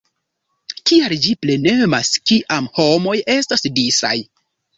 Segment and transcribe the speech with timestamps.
[0.91, 4.17] Kial ĝi plenemas kiam homoj estas disaj?